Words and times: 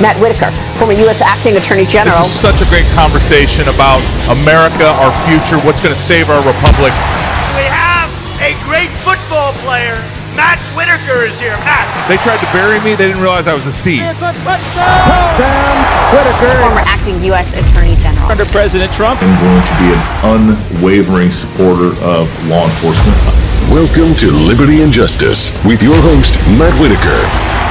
Matt 0.00 0.20
Whitaker, 0.20 0.52
former 0.76 0.92
U.S. 1.08 1.24
Acting 1.24 1.56
Attorney 1.56 1.88
General. 1.88 2.20
This 2.20 2.28
is 2.28 2.36
such 2.36 2.60
a 2.60 2.68
great 2.68 2.84
conversation 2.92 3.72
about 3.72 4.04
America, 4.28 4.92
our 5.00 5.08
future, 5.24 5.56
what's 5.64 5.80
going 5.80 5.94
to 5.94 6.00
save 6.00 6.28
our 6.28 6.44
republic. 6.44 6.92
We 7.56 7.64
have 7.64 8.12
a 8.44 8.52
great 8.68 8.92
football 9.00 9.56
player. 9.64 9.96
Matt 10.36 10.60
Whitaker 10.76 11.24
is 11.24 11.40
here. 11.40 11.56
Matt. 11.64 11.88
They 12.12 12.20
tried 12.20 12.36
to 12.44 12.50
bury 12.52 12.76
me. 12.84 12.92
They 12.92 13.08
didn't 13.08 13.24
realize 13.24 13.48
I 13.48 13.56
was 13.56 13.64
a 13.64 13.72
seed. 13.72 14.04
It's 14.04 14.20
a 14.20 14.36
touchdown. 14.44 15.76
Whitaker. 16.12 16.52
Former 16.60 16.84
acting 16.84 17.24
U.S. 17.32 17.56
Attorney 17.56 17.96
General. 17.96 18.28
Under 18.28 18.44
President 18.52 18.92
Trump. 18.92 19.24
I'm 19.24 19.32
going 19.40 19.64
to 19.64 19.74
be 19.80 19.88
an 19.96 20.02
unwavering 20.76 21.32
supporter 21.32 21.96
of 22.04 22.28
law 22.52 22.68
enforcement. 22.68 23.16
Welcome 23.72 24.12
to 24.20 24.28
Liberty 24.28 24.84
and 24.84 24.92
Justice 24.92 25.56
with 25.64 25.82
your 25.82 25.96
host, 26.04 26.36
Matt 26.60 26.76
Whitaker. 26.76 27.65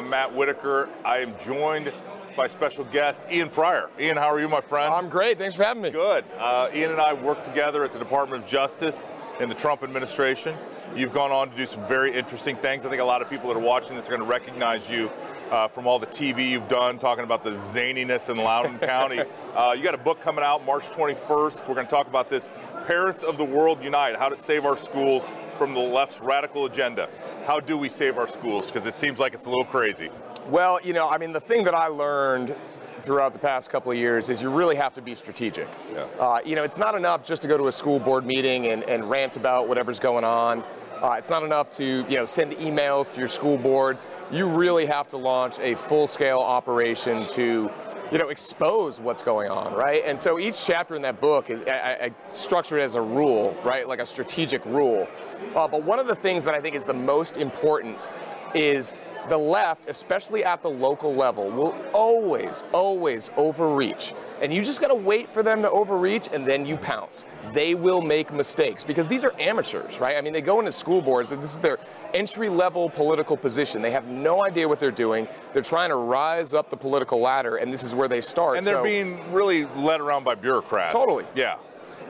I'm 0.00 0.08
Matt 0.08 0.34
Whitaker. 0.34 0.88
I 1.04 1.18
am 1.18 1.34
joined 1.44 1.92
by 2.34 2.46
special 2.46 2.84
guest 2.84 3.20
Ian 3.30 3.50
Prior. 3.50 3.90
Ian, 4.00 4.16
how 4.16 4.32
are 4.32 4.40
you, 4.40 4.48
my 4.48 4.62
friend? 4.62 4.90
I'm 4.90 5.10
great. 5.10 5.36
Thanks 5.36 5.54
for 5.54 5.62
having 5.62 5.82
me. 5.82 5.90
Good. 5.90 6.24
Uh, 6.38 6.70
Ian 6.74 6.92
and 6.92 7.00
I 7.02 7.12
work 7.12 7.44
together 7.44 7.84
at 7.84 7.92
the 7.92 7.98
Department 7.98 8.42
of 8.42 8.48
Justice 8.48 9.12
in 9.40 9.50
the 9.50 9.54
Trump 9.54 9.82
administration. 9.82 10.56
You've 10.96 11.12
gone 11.12 11.30
on 11.32 11.50
to 11.50 11.56
do 11.56 11.66
some 11.66 11.86
very 11.86 12.16
interesting 12.16 12.56
things. 12.56 12.86
I 12.86 12.88
think 12.88 13.02
a 13.02 13.04
lot 13.04 13.20
of 13.20 13.28
people 13.28 13.48
that 13.48 13.58
are 13.58 13.62
watching 13.62 13.94
this 13.94 14.06
are 14.06 14.08
going 14.08 14.22
to 14.22 14.26
recognize 14.26 14.88
you 14.88 15.10
uh, 15.50 15.68
from 15.68 15.86
all 15.86 15.98
the 15.98 16.06
TV 16.06 16.48
you've 16.48 16.68
done, 16.68 16.98
talking 16.98 17.24
about 17.24 17.44
the 17.44 17.50
zaniness 17.50 18.30
in 18.30 18.38
Loudoun 18.38 18.78
County. 18.88 19.20
Uh, 19.54 19.74
you 19.76 19.82
got 19.82 19.94
a 19.94 19.98
book 19.98 20.22
coming 20.22 20.42
out 20.42 20.64
March 20.64 20.84
21st. 20.84 21.68
We're 21.68 21.74
going 21.74 21.86
to 21.86 21.90
talk 21.90 22.06
about 22.06 22.30
this 22.30 22.54
Parents 22.86 23.22
of 23.22 23.36
the 23.36 23.44
World 23.44 23.84
Unite 23.84 24.16
How 24.16 24.30
to 24.30 24.36
Save 24.36 24.64
Our 24.64 24.78
Schools 24.78 25.30
from 25.58 25.74
the 25.74 25.80
Left's 25.80 26.20
Radical 26.22 26.64
Agenda. 26.64 27.10
How 27.44 27.58
do 27.58 27.76
we 27.76 27.88
save 27.88 28.18
our 28.18 28.28
schools? 28.28 28.70
Because 28.70 28.86
it 28.86 28.94
seems 28.94 29.18
like 29.18 29.34
it's 29.34 29.46
a 29.46 29.48
little 29.48 29.64
crazy. 29.64 30.10
Well, 30.48 30.78
you 30.84 30.92
know, 30.92 31.08
I 31.08 31.18
mean, 31.18 31.32
the 31.32 31.40
thing 31.40 31.64
that 31.64 31.74
I 31.74 31.86
learned 31.86 32.54
throughout 33.00 33.32
the 33.32 33.38
past 33.38 33.70
couple 33.70 33.90
of 33.90 33.96
years 33.96 34.28
is 34.28 34.42
you 34.42 34.50
really 34.50 34.76
have 34.76 34.92
to 34.94 35.02
be 35.02 35.14
strategic. 35.14 35.68
Yeah. 35.92 36.02
Uh, 36.18 36.40
you 36.44 36.54
know, 36.54 36.64
it's 36.64 36.76
not 36.78 36.94
enough 36.94 37.24
just 37.24 37.40
to 37.42 37.48
go 37.48 37.56
to 37.56 37.66
a 37.68 37.72
school 37.72 37.98
board 37.98 38.26
meeting 38.26 38.66
and, 38.66 38.82
and 38.84 39.08
rant 39.08 39.36
about 39.36 39.68
whatever's 39.68 39.98
going 39.98 40.24
on. 40.24 40.62
Uh, 41.02 41.16
it's 41.16 41.30
not 41.30 41.42
enough 41.42 41.70
to, 41.70 42.04
you 42.08 42.16
know, 42.16 42.26
send 42.26 42.52
emails 42.52 43.10
to 43.12 43.18
your 43.18 43.28
school 43.28 43.56
board. 43.56 43.96
You 44.30 44.46
really 44.46 44.84
have 44.86 45.08
to 45.08 45.16
launch 45.16 45.58
a 45.60 45.74
full-scale 45.74 46.38
operation 46.38 47.26
to, 47.28 47.70
you 48.10 48.18
know, 48.18 48.28
expose 48.28 49.00
what's 49.00 49.22
going 49.22 49.50
on, 49.50 49.72
right? 49.74 50.02
And 50.04 50.18
so 50.18 50.38
each 50.38 50.64
chapter 50.66 50.96
in 50.96 51.02
that 51.02 51.20
book 51.20 51.48
is 51.50 51.60
I, 51.66 52.06
I 52.06 52.14
structure 52.30 52.78
it 52.78 52.82
as 52.82 52.96
a 52.96 53.00
rule, 53.00 53.56
right? 53.64 53.86
Like 53.86 54.00
a 54.00 54.06
strategic 54.06 54.64
rule. 54.64 55.06
Uh, 55.54 55.68
but 55.68 55.84
one 55.84 55.98
of 55.98 56.06
the 56.06 56.16
things 56.16 56.44
that 56.44 56.54
I 56.54 56.60
think 56.60 56.74
is 56.74 56.84
the 56.84 56.92
most 56.94 57.36
important 57.36 58.10
is 58.54 58.94
the 59.28 59.36
left, 59.38 59.88
especially 59.88 60.44
at 60.44 60.62
the 60.62 60.70
local 60.70 61.14
level, 61.14 61.50
will 61.50 61.74
always, 61.92 62.64
always 62.72 63.30
overreach. 63.36 64.14
And 64.40 64.52
you 64.52 64.64
just 64.64 64.80
got 64.80 64.88
to 64.88 64.94
wait 64.94 65.28
for 65.28 65.42
them 65.42 65.60
to 65.62 65.70
overreach 65.70 66.28
and 66.32 66.46
then 66.46 66.64
you 66.64 66.76
pounce. 66.76 67.26
They 67.52 67.74
will 67.74 68.00
make 68.00 68.32
mistakes 68.32 68.82
because 68.82 69.06
these 69.06 69.22
are 69.24 69.34
amateurs, 69.38 70.00
right? 70.00 70.16
I 70.16 70.20
mean, 70.20 70.32
they 70.32 70.40
go 70.40 70.58
into 70.60 70.72
school 70.72 71.02
boards 71.02 71.30
and 71.32 71.42
this 71.42 71.52
is 71.52 71.60
their 71.60 71.78
entry 72.14 72.48
level 72.48 72.88
political 72.88 73.36
position. 73.36 73.82
They 73.82 73.90
have 73.90 74.06
no 74.06 74.44
idea 74.44 74.66
what 74.68 74.80
they're 74.80 74.90
doing. 74.90 75.28
They're 75.52 75.62
trying 75.62 75.90
to 75.90 75.96
rise 75.96 76.54
up 76.54 76.70
the 76.70 76.76
political 76.76 77.20
ladder 77.20 77.56
and 77.56 77.72
this 77.72 77.82
is 77.82 77.94
where 77.94 78.08
they 78.08 78.20
start. 78.22 78.56
And 78.56 78.66
they're 78.66 78.76
So- 78.76 78.82
being 78.82 79.32
really 79.32 79.66
led 79.76 80.00
around 80.00 80.24
by 80.24 80.34
bureaucrats. 80.36 80.92
Totally. 80.92 81.26
Yeah. 81.34 81.56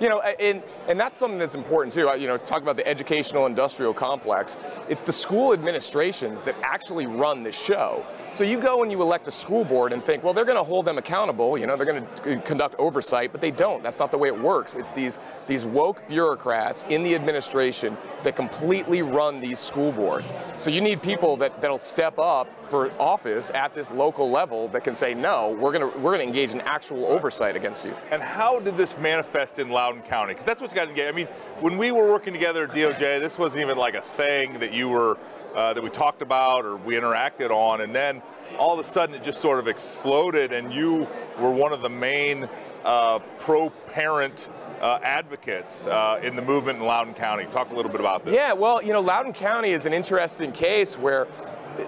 You 0.01 0.09
know, 0.09 0.21
and 0.21 0.63
and 0.89 0.99
that's 0.99 1.19
something 1.19 1.39
that's 1.39 1.55
important 1.55 1.93
too. 1.93 2.09
Uh, 2.09 2.15
You 2.15 2.27
know, 2.27 2.37
talk 2.37 2.63
about 2.63 2.77
the 2.77 2.87
educational 2.87 3.47
industrial 3.47 3.95
complex. 3.95 4.59
It's 4.89 5.03
the 5.03 5.13
school 5.13 5.53
administrations 5.53 6.43
that 6.43 6.57
actually 6.63 7.07
run 7.07 7.43
the 7.43 7.53
show. 7.53 8.05
So 8.33 8.45
you 8.45 8.59
go 8.61 8.83
and 8.83 8.91
you 8.91 9.01
elect 9.03 9.29
a 9.29 9.31
school 9.31 9.65
board 9.65 9.93
and 9.93 10.03
think, 10.03 10.25
well, 10.25 10.33
they're 10.33 10.45
going 10.45 10.57
to 10.57 10.65
hold 10.65 10.85
them 10.85 10.99
accountable. 10.99 11.59
You 11.59 11.67
know, 11.67 11.77
they're 11.77 11.87
going 11.87 12.07
to 12.07 12.41
conduct 12.41 12.77
oversight, 12.79 13.33
but 13.33 13.41
they 13.41 13.51
don't. 13.51 13.83
That's 13.83 13.99
not 13.99 14.11
the 14.11 14.19
way 14.19 14.29
it 14.29 14.41
works. 14.41 14.75
It's 14.75 14.93
these 14.93 15.19
these 15.47 15.65
woke 15.65 16.07
bureaucrats 16.09 16.85
in 16.89 17.03
the 17.03 17.15
administration 17.15 17.97
that 18.23 18.37
completely 18.37 19.03
run 19.03 19.41
these 19.41 19.59
school 19.59 19.93
boards. 19.93 20.33
So 20.57 20.71
you 20.71 20.81
need 20.81 21.03
people 21.03 21.37
that 21.39 21.61
that'll 21.61 21.79
step 21.79 22.19
up 22.19 22.49
for 22.69 22.93
office 22.99 23.51
at 23.51 23.75
this 23.75 23.91
local 23.91 24.31
level 24.31 24.69
that 24.69 24.85
can 24.85 24.95
say, 24.95 25.13
no, 25.13 25.51
we're 25.61 25.73
going 25.73 25.93
to 25.93 25.99
we're 25.99 26.17
going 26.17 26.21
to 26.21 26.27
engage 26.27 26.53
in 26.53 26.61
actual 26.63 27.07
oversight 27.07 27.57
against 27.57 27.85
you. 27.85 27.95
And 28.11 28.23
how 28.23 28.61
did 28.61 28.77
this 28.77 28.97
manifest 28.99 29.59
in 29.59 29.71
Loudoun 29.91 30.03
County? 30.03 30.33
Because 30.33 30.45
that's 30.45 30.61
what's 30.61 30.75
got 30.75 30.87
to 30.87 30.95
get. 30.95 31.09
I 31.09 31.13
mean, 31.13 31.27
when 31.61 31.77
we 31.77 31.91
were 31.91 32.09
working 32.09 32.33
together 32.33 32.65
at 32.65 32.71
DOJ, 32.71 33.21
this 33.21 33.39
wasn't 33.39 33.63
even 33.63 33.77
like 33.77 33.95
a 33.95 34.03
thing 34.03 34.59
that 34.61 34.73
you 34.73 34.89
were 34.89 35.19
uh, 35.55 35.73
that 35.73 35.83
we 35.83 35.91
talked 35.91 36.23
about 36.23 36.65
or 36.65 36.77
we 36.77 36.95
interacted 36.95 37.51
on, 37.51 37.81
and 37.81 37.95
then 37.95 38.23
all 38.57 38.73
of 38.73 38.79
a 38.79 38.89
sudden 38.89 39.15
it 39.17 39.25
just 39.25 39.41
sort 39.41 39.59
of 39.59 39.67
exploded, 39.67 40.53
and 40.53 40.73
you 40.73 41.09
were 41.41 41.51
one 41.51 41.73
of 41.73 41.83
the 41.83 41.89
main 41.89 42.49
uh, 42.85 43.19
pro-parent 43.39 44.49
uh, 44.81 45.01
advocates 45.03 45.89
uh, 45.89 46.21
in 46.23 46.37
the 46.37 46.43
movement 46.43 46.79
in 46.79 46.85
Loudoun 46.85 47.15
County. 47.15 47.47
Talk 47.47 47.73
a 47.73 47.75
little 47.75 47.91
bit 47.91 48.01
about 48.01 48.25
this. 48.25 48.35
Yeah, 48.35 48.53
well, 48.53 48.81
you 48.81 48.93
know, 48.93 49.01
Loudoun 49.01 49.33
County 49.33 49.71
is 49.71 49.87
an 49.87 49.93
interesting 49.93 50.53
case 50.53 50.97
where 50.97 51.27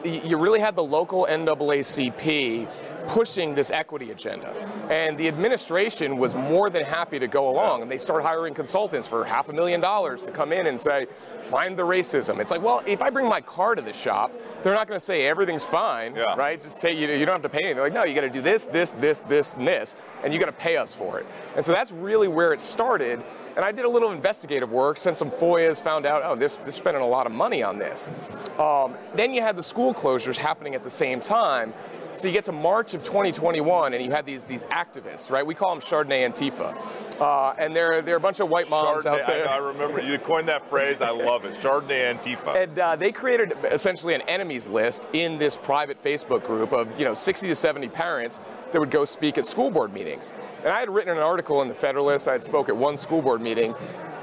you 0.04 0.38
really 0.38 0.60
had 0.60 0.74
the 0.74 0.82
local 0.82 1.26
NAACP 1.30 2.68
pushing 3.08 3.54
this 3.54 3.70
equity 3.70 4.10
agenda. 4.10 4.48
And 4.90 5.16
the 5.18 5.28
administration 5.28 6.16
was 6.16 6.34
more 6.34 6.70
than 6.70 6.84
happy 6.84 7.18
to 7.18 7.26
go 7.28 7.48
along. 7.50 7.82
And 7.82 7.90
they 7.90 7.98
start 7.98 8.22
hiring 8.22 8.54
consultants 8.54 9.06
for 9.06 9.24
half 9.24 9.48
a 9.48 9.52
million 9.52 9.80
dollars 9.80 10.22
to 10.22 10.30
come 10.30 10.52
in 10.52 10.66
and 10.66 10.80
say, 10.80 11.06
find 11.42 11.76
the 11.76 11.82
racism. 11.82 12.40
It's 12.40 12.50
like, 12.50 12.62
well, 12.62 12.82
if 12.86 13.02
I 13.02 13.10
bring 13.10 13.28
my 13.28 13.40
car 13.40 13.74
to 13.74 13.82
the 13.82 13.92
shop, 13.92 14.32
they're 14.62 14.74
not 14.74 14.86
going 14.88 14.98
to 14.98 15.04
say 15.04 15.26
everything's 15.26 15.64
fine, 15.64 16.14
Yeah. 16.14 16.34
right? 16.36 16.60
Just 16.60 16.80
take 16.80 16.96
you. 16.98 17.08
You 17.08 17.26
don't 17.26 17.34
have 17.34 17.42
to 17.42 17.48
pay 17.48 17.58
anything. 17.62 17.76
They're 17.76 17.84
like, 17.86 17.92
no, 17.92 18.04
you 18.04 18.14
got 18.14 18.20
to 18.22 18.30
do 18.30 18.40
this, 18.42 18.66
this, 18.66 18.92
this, 18.92 19.20
this, 19.20 19.54
and 19.54 19.66
this, 19.66 19.96
and 20.24 20.32
you 20.32 20.38
got 20.40 20.46
to 20.46 20.52
pay 20.52 20.76
us 20.76 20.94
for 20.94 21.18
it. 21.18 21.26
And 21.56 21.64
so 21.64 21.72
that's 21.72 21.92
really 21.92 22.28
where 22.28 22.52
it 22.52 22.60
started. 22.60 23.22
And 23.56 23.64
I 23.64 23.72
did 23.72 23.84
a 23.84 23.88
little 23.88 24.12
investigative 24.12 24.70
work, 24.72 24.96
sent 24.96 25.18
some 25.18 25.30
FOIAs, 25.30 25.80
found 25.82 26.06
out, 26.06 26.22
oh, 26.24 26.34
they're, 26.34 26.48
they're 26.48 26.72
spending 26.72 27.02
a 27.02 27.06
lot 27.06 27.26
of 27.26 27.32
money 27.32 27.62
on 27.62 27.76
this. 27.78 28.10
Um, 28.58 28.94
then 29.14 29.34
you 29.34 29.42
had 29.42 29.56
the 29.56 29.62
school 29.62 29.92
closures 29.92 30.36
happening 30.36 30.74
at 30.74 30.82
the 30.84 30.90
same 30.90 31.20
time. 31.20 31.74
So 32.14 32.28
you 32.28 32.34
get 32.34 32.44
to 32.44 32.52
March 32.52 32.92
of 32.92 33.02
2021, 33.02 33.94
and 33.94 34.04
you 34.04 34.10
had 34.10 34.26
these 34.26 34.44
these 34.44 34.64
activists, 34.64 35.30
right? 35.30 35.46
We 35.46 35.54
call 35.54 35.70
them 35.70 35.80
Chardonnay 35.80 36.28
Antifa, 36.28 36.76
uh, 37.20 37.54
and 37.56 37.74
they're 37.74 38.02
they're 38.02 38.16
a 38.16 38.20
bunch 38.20 38.40
of 38.40 38.50
white 38.50 38.68
moms 38.68 39.04
Chardonnay, 39.04 39.20
out 39.20 39.26
there. 39.26 39.48
I, 39.48 39.54
I 39.54 39.56
remember 39.56 40.00
you 40.02 40.18
coined 40.18 40.46
that 40.48 40.68
phrase. 40.68 41.00
I 41.00 41.10
love 41.10 41.46
it. 41.46 41.54
Chardonnay 41.60 42.14
Antifa. 42.14 42.54
And 42.64 42.78
uh, 42.78 42.96
they 42.96 43.12
created 43.12 43.54
essentially 43.64 44.14
an 44.14 44.20
enemies 44.22 44.68
list 44.68 45.08
in 45.14 45.38
this 45.38 45.56
private 45.56 46.02
Facebook 46.02 46.44
group 46.44 46.72
of 46.72 46.86
you 46.98 47.06
know 47.06 47.14
60 47.14 47.48
to 47.48 47.54
70 47.54 47.88
parents 47.88 48.40
that 48.72 48.78
would 48.78 48.90
go 48.90 49.06
speak 49.06 49.38
at 49.38 49.46
school 49.46 49.70
board 49.70 49.92
meetings. 49.94 50.34
And 50.64 50.68
I 50.68 50.80
had 50.80 50.90
written 50.90 51.16
an 51.16 51.22
article 51.22 51.62
in 51.62 51.68
the 51.68 51.74
Federalist. 51.74 52.28
I 52.28 52.32
had 52.32 52.42
spoke 52.42 52.68
at 52.68 52.76
one 52.76 52.98
school 52.98 53.22
board 53.22 53.40
meeting, 53.40 53.74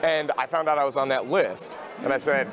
and 0.03 0.31
I 0.37 0.45
found 0.45 0.69
out 0.69 0.77
I 0.77 0.85
was 0.85 0.95
on 0.95 1.07
that 1.09 1.27
list. 1.27 1.79
And 2.03 2.13
I 2.13 2.17
said, 2.17 2.47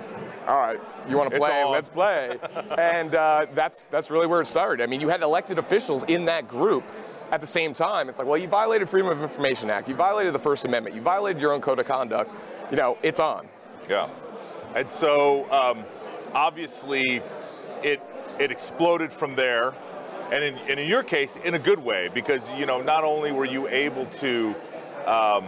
"All 0.46 0.60
right, 0.60 0.80
you 1.08 1.16
want 1.16 1.30
to 1.32 1.38
play? 1.38 1.64
Let's 1.64 1.88
play." 1.88 2.38
and 2.78 3.14
uh, 3.14 3.46
that's 3.54 3.86
that's 3.86 4.10
really 4.10 4.26
where 4.26 4.40
it 4.40 4.46
started. 4.46 4.82
I 4.82 4.86
mean, 4.86 5.00
you 5.00 5.08
had 5.08 5.22
elected 5.22 5.58
officials 5.58 6.02
in 6.04 6.24
that 6.26 6.48
group. 6.48 6.84
At 7.32 7.40
the 7.40 7.46
same 7.46 7.72
time, 7.72 8.08
it's 8.08 8.18
like, 8.18 8.28
well, 8.28 8.38
you 8.38 8.46
violated 8.46 8.88
Freedom 8.88 9.10
of 9.10 9.20
Information 9.20 9.68
Act, 9.68 9.88
you 9.88 9.96
violated 9.96 10.32
the 10.32 10.38
First 10.38 10.64
Amendment, 10.64 10.94
you 10.94 11.02
violated 11.02 11.42
your 11.42 11.52
own 11.52 11.60
code 11.60 11.80
of 11.80 11.86
conduct. 11.86 12.30
You 12.70 12.76
know, 12.76 12.98
it's 13.02 13.18
on. 13.18 13.48
Yeah. 13.90 14.08
And 14.76 14.88
so 14.88 15.50
um, 15.50 15.84
obviously 16.34 17.22
it 17.82 18.00
it 18.38 18.50
exploded 18.50 19.12
from 19.12 19.34
there. 19.34 19.74
And 20.30 20.42
in, 20.42 20.54
and 20.68 20.80
in 20.80 20.88
your 20.88 21.02
case, 21.02 21.36
in 21.44 21.54
a 21.54 21.58
good 21.58 21.78
way, 21.78 22.08
because 22.12 22.42
you 22.58 22.66
know 22.66 22.82
not 22.82 23.04
only 23.04 23.32
were 23.32 23.44
you 23.44 23.68
able 23.68 24.06
to 24.20 24.54
um, 25.06 25.46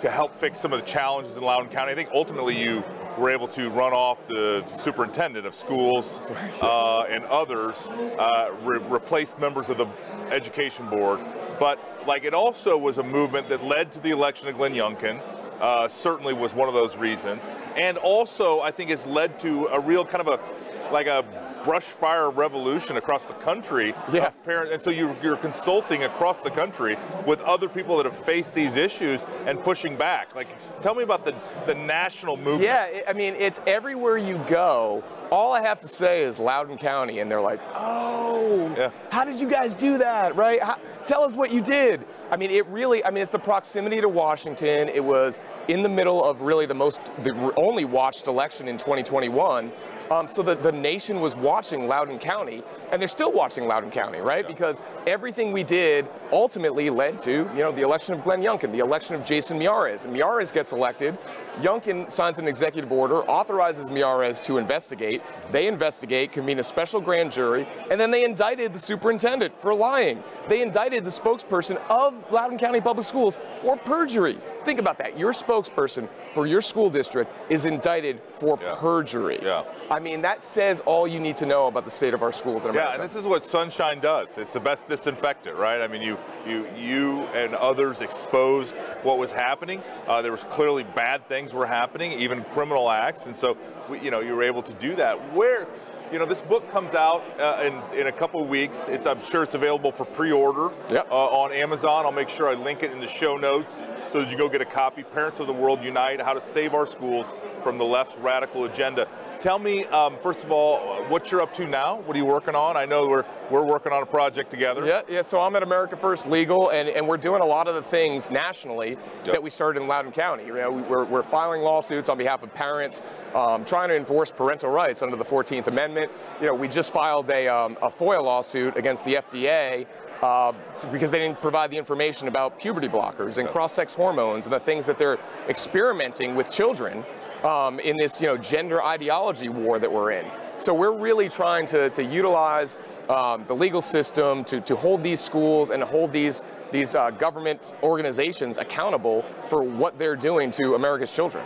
to 0.00 0.10
help 0.10 0.34
fix 0.36 0.58
some 0.58 0.72
of 0.72 0.80
the 0.80 0.86
challenges 0.86 1.36
in 1.36 1.42
Loudoun 1.42 1.68
County, 1.68 1.92
I 1.92 1.94
think 1.94 2.10
ultimately 2.12 2.58
you 2.58 2.84
were 3.18 3.30
able 3.30 3.48
to 3.48 3.68
run 3.70 3.92
off 3.92 4.18
the 4.28 4.64
superintendent 4.80 5.46
of 5.46 5.54
schools 5.54 6.30
uh, 6.62 7.02
and 7.02 7.24
others, 7.24 7.88
uh, 7.88 8.50
re- 8.62 8.78
replaced 8.78 9.38
members 9.38 9.68
of 9.68 9.78
the 9.78 9.86
education 10.30 10.88
board. 10.88 11.20
But 11.58 11.78
like 12.06 12.24
it 12.24 12.34
also 12.34 12.78
was 12.78 12.98
a 12.98 13.02
movement 13.02 13.48
that 13.48 13.64
led 13.64 13.90
to 13.92 14.00
the 14.00 14.10
election 14.10 14.48
of 14.48 14.56
Glenn 14.56 14.72
Youngkin. 14.72 15.20
Uh, 15.60 15.88
certainly 15.88 16.32
was 16.32 16.54
one 16.54 16.68
of 16.68 16.74
those 16.74 16.96
reasons, 16.96 17.42
and 17.76 17.98
also 17.98 18.60
I 18.60 18.70
think 18.70 18.90
has 18.90 19.04
led 19.04 19.40
to 19.40 19.66
a 19.66 19.80
real 19.80 20.04
kind 20.04 20.20
of 20.20 20.28
a 20.28 20.92
like 20.92 21.08
a 21.08 21.24
brush 21.68 21.84
fire 21.84 22.30
revolution 22.30 22.96
across 22.96 23.26
the 23.26 23.34
country. 23.34 23.94
Yeah. 24.10 24.30
Parent, 24.46 24.72
and 24.72 24.80
so 24.80 24.88
you're, 24.88 25.14
you're 25.22 25.36
consulting 25.36 26.04
across 26.04 26.38
the 26.38 26.50
country 26.50 26.96
with 27.26 27.42
other 27.42 27.68
people 27.68 27.98
that 27.98 28.06
have 28.06 28.16
faced 28.16 28.54
these 28.54 28.74
issues 28.74 29.20
and 29.44 29.62
pushing 29.62 29.94
back. 29.94 30.34
Like, 30.34 30.48
tell 30.80 30.94
me 30.94 31.02
about 31.02 31.26
the, 31.26 31.34
the 31.66 31.74
national 31.74 32.38
movement. 32.38 32.62
Yeah, 32.62 33.02
I 33.06 33.12
mean, 33.12 33.34
it's 33.34 33.60
everywhere 33.66 34.16
you 34.16 34.38
go. 34.48 35.04
All 35.30 35.52
I 35.52 35.62
have 35.62 35.80
to 35.80 35.88
say 35.88 36.22
is 36.22 36.38
Loudoun 36.38 36.78
County, 36.78 37.20
and 37.20 37.30
they're 37.30 37.40
like, 37.40 37.60
oh, 37.74 38.74
Yeah. 38.76 38.90
how 39.10 39.24
did 39.24 39.40
you 39.40 39.48
guys 39.48 39.74
do 39.74 39.98
that, 39.98 40.34
right? 40.36 40.62
How, 40.62 40.76
tell 41.04 41.22
us 41.22 41.34
what 41.34 41.52
you 41.52 41.60
did. 41.60 42.04
I 42.30 42.36
mean, 42.36 42.50
it 42.50 42.66
really, 42.66 43.04
I 43.04 43.10
mean, 43.10 43.22
it's 43.22 43.30
the 43.32 43.38
proximity 43.38 44.00
to 44.00 44.08
Washington. 44.08 44.88
It 44.88 45.04
was 45.04 45.40
in 45.68 45.82
the 45.82 45.88
middle 45.88 46.24
of 46.24 46.40
really 46.42 46.66
the 46.66 46.74
most, 46.74 47.00
the 47.22 47.52
only 47.56 47.84
watched 47.84 48.26
election 48.26 48.68
in 48.68 48.76
2021. 48.76 49.70
Um, 50.10 50.26
so 50.26 50.42
the, 50.42 50.54
the 50.54 50.72
nation 50.72 51.20
was 51.20 51.36
watching 51.36 51.86
Loudoun 51.86 52.18
County, 52.18 52.62
and 52.90 53.00
they're 53.00 53.08
still 53.08 53.30
watching 53.30 53.66
Loudoun 53.66 53.90
County, 53.90 54.20
right? 54.20 54.46
Because 54.46 54.80
everything 55.06 55.52
we 55.52 55.62
did 55.62 56.06
ultimately 56.32 56.88
led 56.88 57.18
to, 57.20 57.30
you 57.54 57.58
know, 57.58 57.70
the 57.72 57.82
election 57.82 58.14
of 58.14 58.24
Glenn 58.24 58.40
Youngkin, 58.42 58.72
the 58.72 58.78
election 58.78 59.14
of 59.14 59.24
Jason 59.24 59.58
Miyares. 59.58 60.06
And 60.06 60.16
Miyares 60.16 60.50
gets 60.50 60.72
elected. 60.72 61.18
Youngkin 61.60 62.10
signs 62.10 62.38
an 62.38 62.48
executive 62.48 62.90
order, 62.90 63.16
authorizes 63.24 63.90
Miyares 63.90 64.42
to 64.44 64.56
investigate. 64.56 65.17
They 65.50 65.66
investigate, 65.66 66.32
convene 66.32 66.58
a 66.58 66.62
special 66.62 67.00
grand 67.00 67.32
jury, 67.32 67.66
and 67.90 68.00
then 68.00 68.10
they 68.10 68.24
indicted 68.24 68.72
the 68.72 68.78
superintendent 68.78 69.58
for 69.58 69.74
lying. 69.74 70.22
They 70.48 70.62
indicted 70.62 71.04
the 71.04 71.10
spokesperson 71.10 71.80
of 71.88 72.14
Loudoun 72.30 72.58
County 72.58 72.80
Public 72.80 73.06
Schools 73.06 73.38
for 73.60 73.76
perjury. 73.76 74.38
Think 74.64 74.78
about 74.78 74.98
that. 74.98 75.18
Your 75.18 75.32
spokesperson 75.32 76.08
for 76.38 76.46
your 76.46 76.60
school 76.60 76.88
district 76.88 77.32
is 77.50 77.66
indicted 77.66 78.20
for 78.38 78.56
Yeah. 78.62 78.76
perjury. 78.78 79.40
Yeah. 79.42 79.64
I 79.90 79.98
mean, 79.98 80.22
that 80.22 80.40
says 80.40 80.78
all 80.86 81.08
you 81.08 81.18
need 81.18 81.34
to 81.34 81.46
know 81.46 81.66
about 81.66 81.84
the 81.84 81.90
state 81.90 82.14
of 82.14 82.22
our 82.22 82.30
schools 82.30 82.64
in 82.64 82.70
America. 82.70 82.90
Yeah, 82.92 83.02
and 83.02 83.10
this 83.10 83.16
is 83.16 83.26
what 83.26 83.44
sunshine 83.44 83.98
does. 83.98 84.38
It's 84.38 84.54
the 84.54 84.60
best 84.60 84.86
disinfectant, 84.86 85.56
right? 85.56 85.80
I 85.82 85.88
mean, 85.88 86.00
you, 86.00 86.16
you, 86.46 86.68
you 86.76 87.22
and 87.34 87.56
others 87.56 88.02
exposed 88.02 88.76
what 89.02 89.18
was 89.18 89.32
happening. 89.32 89.82
Uh, 90.06 90.22
there 90.22 90.30
was 90.30 90.44
clearly 90.44 90.84
bad 90.84 91.26
things 91.26 91.52
were 91.52 91.66
happening, 91.66 92.12
even 92.12 92.44
criminal 92.54 92.88
acts, 92.88 93.26
and 93.26 93.34
so 93.34 93.56
we, 93.88 93.98
you 93.98 94.12
know 94.12 94.20
you 94.20 94.36
were 94.36 94.44
able 94.44 94.62
to 94.62 94.72
do 94.74 94.94
that. 94.94 95.16
Where, 95.34 95.66
you 96.12 96.18
know, 96.18 96.26
this 96.26 96.40
book 96.40 96.70
comes 96.70 96.94
out 96.94 97.22
uh, 97.40 97.62
in 97.62 97.98
in 97.98 98.06
a 98.06 98.12
couple 98.12 98.40
of 98.42 98.48
weeks. 98.48 98.88
It's 98.88 99.06
I'm 99.06 99.20
sure 99.24 99.42
it's 99.42 99.54
available 99.54 99.92
for 99.92 100.04
pre-order 100.04 100.70
Yep. 100.90 101.10
uh, 101.10 101.14
on 101.14 101.52
Amazon. 101.52 102.04
I'll 102.06 102.12
make 102.12 102.28
sure 102.28 102.48
I 102.48 102.54
link 102.54 102.82
it 102.82 102.90
in 102.92 103.00
the 103.00 103.06
show 103.08 103.36
notes 103.36 103.82
so 104.10 104.20
that 104.20 104.30
you 104.30 104.38
go 104.38 104.48
get 104.48 104.60
a 104.60 104.64
copy. 104.66 105.02
Parents 105.02 105.40
of 105.40 105.46
the 105.46 105.52
World 105.52 105.82
Unite: 105.82 106.20
How 106.20 106.32
to 106.32 106.40
Save 106.40 106.74
Our 106.74 106.86
Schools 106.86 107.26
from 107.62 107.78
the 107.78 107.84
Left's 107.84 108.16
Radical 108.18 108.64
Agenda. 108.64 109.06
Tell 109.38 109.60
me, 109.60 109.84
um, 109.84 110.16
first 110.20 110.42
of 110.42 110.50
all, 110.50 111.04
what 111.04 111.30
you're 111.30 111.40
up 111.40 111.54
to 111.54 111.66
now. 111.66 112.00
What 112.00 112.16
are 112.16 112.18
you 112.18 112.24
working 112.24 112.56
on? 112.56 112.76
I 112.76 112.84
know 112.86 113.06
we're 113.06 113.24
we're 113.50 113.62
working 113.64 113.92
on 113.92 114.02
a 114.02 114.06
project 114.06 114.50
together. 114.50 114.84
Yeah, 114.84 115.02
yeah. 115.08 115.22
So 115.22 115.40
I'm 115.40 115.54
at 115.54 115.62
America 115.62 115.96
First 115.96 116.26
Legal, 116.26 116.70
and, 116.70 116.88
and 116.88 117.06
we're 117.06 117.16
doing 117.18 117.40
a 117.40 117.46
lot 117.46 117.68
of 117.68 117.74
the 117.76 117.82
things 117.82 118.30
nationally 118.30 118.90
Yep. 118.90 119.26
that 119.26 119.42
we 119.42 119.48
started 119.48 119.80
in 119.80 119.88
Loudoun 119.88 120.10
County. 120.12 120.44
You 120.44 120.54
know, 120.54 120.70
we- 120.72 120.82
we're, 120.82 121.04
we're 121.04 121.22
filing 121.22 121.62
lawsuits 121.62 122.08
on 122.08 122.18
behalf 122.18 122.42
of 122.42 122.52
parents, 122.52 123.00
um, 123.34 123.64
trying 123.64 123.88
to 123.90 123.96
enforce 123.96 124.30
parental 124.30 124.70
rights 124.70 125.02
under 125.02 125.16
the 125.16 125.24
14th 125.24 125.68
Amendment. 125.68 126.10
You 126.40 126.48
know, 126.48 126.54
we 126.54 126.66
just 126.68 126.92
filed 126.92 127.30
a, 127.30 127.46
um, 127.48 127.78
a 127.80 127.88
FOIA 127.90 128.22
lawsuit 128.22 128.76
against 128.76 129.04
the 129.04 129.14
FDA. 129.14 129.86
Uh, 130.22 130.52
because 130.90 131.12
they 131.12 131.18
didn't 131.20 131.40
provide 131.40 131.70
the 131.70 131.76
information 131.76 132.26
about 132.26 132.58
puberty 132.58 132.88
blockers 132.88 133.38
and 133.38 133.48
cross-sex 133.48 133.94
hormones 133.94 134.46
and 134.46 134.52
the 134.52 134.58
things 134.58 134.84
that 134.84 134.98
they're 134.98 135.18
experimenting 135.48 136.34
with 136.34 136.50
children 136.50 137.04
um, 137.44 137.78
in 137.80 137.96
this, 137.96 138.20
you 138.20 138.26
know, 138.26 138.36
gender 138.36 138.82
ideology 138.82 139.48
war 139.48 139.78
that 139.78 139.92
we're 139.92 140.10
in. 140.10 140.26
So 140.58 140.74
we're 140.74 140.96
really 140.96 141.28
trying 141.28 141.66
to, 141.66 141.88
to 141.90 142.02
utilize 142.02 142.78
um, 143.08 143.44
the 143.46 143.54
legal 143.54 143.80
system 143.80 144.42
to, 144.46 144.60
to 144.62 144.74
hold 144.74 145.04
these 145.04 145.20
schools 145.20 145.70
and 145.70 145.84
hold 145.84 146.12
these 146.12 146.42
these 146.70 146.94
uh, 146.94 147.10
government 147.12 147.74
organizations 147.82 148.58
accountable 148.58 149.22
for 149.48 149.62
what 149.62 149.98
they're 149.98 150.16
doing 150.16 150.50
to 150.50 150.74
America's 150.74 151.14
children. 151.14 151.44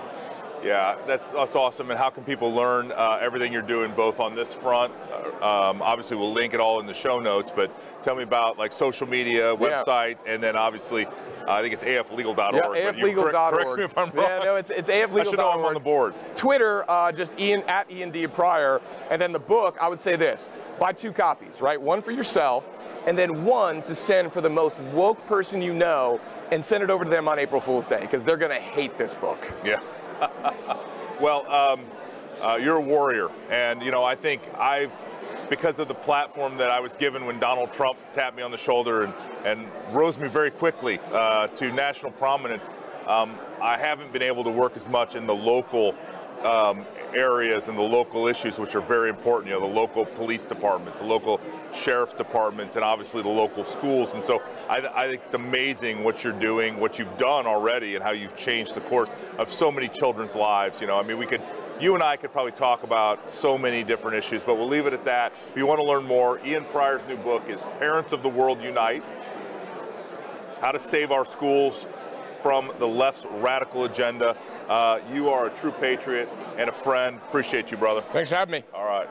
Yeah, 0.62 0.97
that's, 1.06 1.29
that's 1.32 1.56
awesome. 1.56 1.91
And 1.91 1.99
how 1.99 2.11
can 2.11 2.25
people 2.25 2.53
learn 2.53 2.93
uh, 2.93 3.19
everything 3.20 3.53
you're 3.53 3.62
doing 3.62 3.93
both 3.94 4.20
on 4.20 4.35
this 4.37 4.53
front? 4.53 4.93
Uh, 5.43 5.70
um, 5.70 5.82
obviously, 5.82 6.17
we'll 6.17 6.32
link 6.32 6.55
it 6.55 6.61
all 6.61 6.79
in 6.79 6.87
the 6.87 6.94
show 6.94 7.19
notes, 7.19 7.50
but 7.55 7.70
tell 8.05 8.14
me 8.14 8.23
about 8.23 8.59
like 8.59 8.73
social 8.73 9.06
media, 9.09 9.53
Yeah. 9.55 9.82
website, 9.85 10.19
and 10.26 10.43
then 10.43 10.55
obviously, 10.56 11.06
uh, 11.06 11.11
I 11.49 11.62
think 11.62 11.75
it's 11.75 11.82
aflegal.org. 11.82 12.55
Yeah, 12.55 12.93
aflegal.org. 12.93 13.32
Correct 13.55 13.79
me 13.79 13.85
if 13.85 13.99
I'm 13.99 14.11
wrong. 14.11 14.25
Yeah, 14.25 14.38
no, 14.44 14.56
it's 14.56 14.70
it's 14.70 14.88
I 14.88 15.00
should 15.25 15.37
know 15.37 15.50
I'm 15.50 15.64
on 15.64 15.75
the 15.75 15.81
board. 15.81 16.14
Twitter, 16.37 16.88
uh, 16.88 17.11
just 17.11 17.38
Ian 17.41 17.62
at 17.67 17.91
Ian 17.91 18.11
D 18.11 18.26
Prior, 18.29 18.81
and 19.11 19.20
then 19.20 19.32
the 19.32 19.41
book. 19.41 19.76
I 19.81 19.88
would 19.88 20.00
say 20.00 20.14
this: 20.14 20.49
buy 20.79 20.93
two 20.93 21.12
copies, 21.12 21.61
right? 21.61 21.81
One 21.81 22.03
for 22.03 22.12
yourself, 22.12 22.69
and 23.06 23.19
then 23.19 23.44
one 23.44 23.82
to 23.82 23.94
send 23.94 24.32
for 24.32 24.41
the 24.41 24.50
most 24.50 24.79
woke 24.93 25.25
person 25.26 25.61
you 25.61 25.75
know, 25.75 26.20
and 26.53 26.64
send 26.64 26.85
it 26.85 26.91
over 26.91 27.03
to 27.05 27.11
them 27.11 27.26
on 27.26 27.41
April 27.41 27.61
Fool's 27.61 27.88
Day 27.88 28.00
because 28.00 28.23
they're 28.23 28.37
gonna 28.37 28.55
hate 28.61 28.97
this 28.97 29.14
book. 29.14 29.53
Yeah. 29.64 29.81
well, 31.20 31.46
um, 31.50 31.80
uh, 32.40 32.56
you're 32.56 32.76
a 32.76 32.80
warrior, 32.80 33.30
and 33.50 33.82
you 33.82 33.90
know 33.90 34.04
I 34.04 34.14
think 34.14 34.42
I've 34.58 34.92
because 35.48 35.78
of 35.78 35.88
the 35.88 35.94
platform 35.94 36.56
that 36.56 36.70
I 36.70 36.80
was 36.80 36.96
given 36.96 37.26
when 37.26 37.38
Donald 37.38 37.72
Trump 37.72 37.98
tapped 38.14 38.36
me 38.36 38.42
on 38.42 38.50
the 38.50 38.56
shoulder 38.56 39.04
and, 39.04 39.14
and 39.44 39.69
rose 39.94 40.16
me 40.16 40.28
very 40.28 40.50
quickly 40.50 40.98
uh, 41.12 41.48
to 41.48 41.70
national 41.72 42.12
prominence. 42.12 42.64
Um, 43.06 43.38
I 43.60 43.76
haven't 43.76 44.12
been 44.12 44.22
able 44.22 44.44
to 44.44 44.50
work 44.50 44.76
as 44.76 44.88
much 44.88 45.14
in 45.14 45.26
the 45.26 45.34
local 45.34 45.94
um, 46.42 46.86
areas 47.14 47.68
and 47.68 47.76
the 47.76 47.82
local 47.82 48.28
issues, 48.28 48.58
which 48.58 48.75
are 48.75 48.80
very 48.80 49.10
important. 49.10 49.48
You 49.52 49.60
know, 49.60 49.66
the 49.66 49.75
local 49.75 50.04
police 50.04 50.46
departments, 50.46 51.00
the 51.00 51.06
local 51.06 51.40
sheriff's 51.74 52.12
departments, 52.12 52.76
and 52.76 52.84
obviously 52.84 53.22
the 53.22 53.28
local 53.28 53.64
schools. 53.64 54.14
And 54.14 54.22
so 54.22 54.42
I, 54.69 54.78
I 54.78 55.08
think 55.08 55.22
it's 55.22 55.34
amazing 55.34 56.04
what 56.04 56.22
you're 56.22 56.32
doing, 56.32 56.78
what 56.78 56.98
you've 56.98 57.16
done 57.16 57.46
already, 57.46 57.94
and 57.94 58.04
how 58.04 58.12
you've 58.12 58.36
changed 58.36 58.74
the 58.74 58.80
course 58.82 59.08
of 59.38 59.50
so 59.50 59.70
many 59.70 59.88
children's 59.88 60.34
lives. 60.34 60.80
You 60.80 60.86
know, 60.86 60.98
I 60.98 61.02
mean, 61.02 61.19
we 61.19 61.26
could. 61.26 61.42
You 61.80 61.94
and 61.94 62.02
I 62.02 62.16
could 62.16 62.30
probably 62.30 62.52
talk 62.52 62.84
about 62.84 63.28
so 63.28 63.58
many 63.58 63.82
different 63.82 64.16
issues, 64.16 64.42
but 64.42 64.54
we'll 64.54 64.69
leave 64.69 64.86
it 64.86 64.92
at 64.92 65.04
that. 65.04 65.32
If 65.50 65.56
you 65.56 65.66
want 65.66 65.80
to 65.80 65.84
learn 65.84 66.04
more, 66.04 66.38
Ian 66.46 66.64
Prior's 66.66 67.04
new 67.06 67.16
book 67.16 67.48
is 67.48 67.60
Parents 67.80 68.12
of 68.12 68.22
the 68.22 68.28
World 68.28 68.62
Unite 68.62 69.02
How 70.60 70.70
to 70.70 70.78
Save 70.78 71.10
Our 71.10 71.25
Schools 71.25 71.86
from 72.40 72.70
the 72.78 72.86
Left's 72.86 73.26
Radical 73.40 73.84
Agenda. 73.84 74.36
Uh, 74.68 75.00
you 75.12 75.28
are 75.30 75.46
a 75.46 75.50
true 75.50 75.72
patriot 75.72 76.28
and 76.56 76.68
a 76.68 76.72
friend. 76.72 77.16
Appreciate 77.28 77.72
you, 77.72 77.76
brother. 77.76 78.00
Thanks 78.12 78.30
for 78.30 78.36
having 78.36 78.52
me. 78.52 78.64
All 78.72 78.84
right. 78.84 79.08